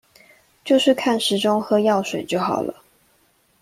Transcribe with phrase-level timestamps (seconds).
[0.65, 2.81] 就是看時鐘喝藥水就好了